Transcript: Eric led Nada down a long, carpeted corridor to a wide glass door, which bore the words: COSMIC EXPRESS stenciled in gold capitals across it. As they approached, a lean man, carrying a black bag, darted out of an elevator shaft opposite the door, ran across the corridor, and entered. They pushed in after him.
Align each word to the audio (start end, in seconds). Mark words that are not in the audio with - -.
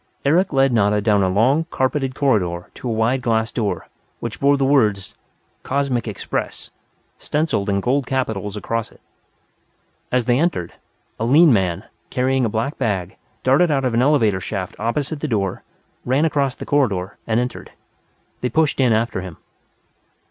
Eric 0.25 0.51
led 0.51 0.73
Nada 0.73 0.99
down 0.99 1.21
a 1.21 1.29
long, 1.29 1.65
carpeted 1.69 2.15
corridor 2.15 2.71
to 2.73 2.89
a 2.89 2.91
wide 2.91 3.21
glass 3.21 3.51
door, 3.51 3.87
which 4.19 4.39
bore 4.39 4.57
the 4.57 4.65
words: 4.65 5.13
COSMIC 5.61 6.07
EXPRESS 6.07 6.71
stenciled 7.19 7.69
in 7.69 7.81
gold 7.81 8.07
capitals 8.07 8.57
across 8.57 8.91
it. 8.91 8.99
As 10.11 10.25
they 10.25 10.39
approached, 10.39 10.73
a 11.19 11.25
lean 11.25 11.53
man, 11.53 11.83
carrying 12.09 12.45
a 12.45 12.49
black 12.49 12.79
bag, 12.79 13.15
darted 13.43 13.69
out 13.69 13.85
of 13.85 13.93
an 13.93 14.01
elevator 14.01 14.39
shaft 14.39 14.75
opposite 14.79 15.19
the 15.19 15.27
door, 15.27 15.61
ran 16.03 16.25
across 16.25 16.55
the 16.55 16.65
corridor, 16.65 17.17
and 17.27 17.39
entered. 17.39 17.69
They 18.41 18.49
pushed 18.49 18.79
in 18.79 18.93
after 18.93 19.21
him. 19.21 19.37